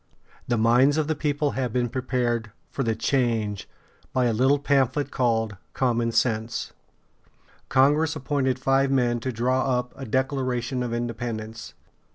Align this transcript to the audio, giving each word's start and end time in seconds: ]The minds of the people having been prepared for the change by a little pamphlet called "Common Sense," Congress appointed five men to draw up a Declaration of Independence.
]The 0.51 0.57
minds 0.57 0.97
of 0.97 1.07
the 1.07 1.13
people 1.13 1.51
having 1.51 1.73
been 1.73 1.89
prepared 1.89 2.51
for 2.71 2.81
the 2.81 2.95
change 2.95 3.69
by 4.11 4.25
a 4.25 4.33
little 4.33 4.57
pamphlet 4.57 5.11
called 5.11 5.57
"Common 5.73 6.11
Sense," 6.11 6.73
Congress 7.69 8.15
appointed 8.15 8.57
five 8.57 8.89
men 8.89 9.19
to 9.19 9.31
draw 9.31 9.77
up 9.77 9.93
a 9.95 10.05
Declaration 10.05 10.81
of 10.81 10.91
Independence. 10.91 11.75